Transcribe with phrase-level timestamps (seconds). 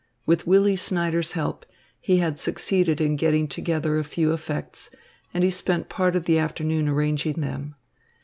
[0.25, 1.63] With Willy Snyders' help,
[1.99, 4.89] he had succeeded in getting together a few effects,
[5.31, 7.75] and he spent part of the afternoon arranging them.